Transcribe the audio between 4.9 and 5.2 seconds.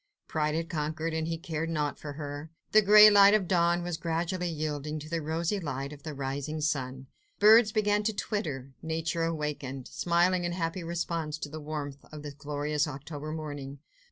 to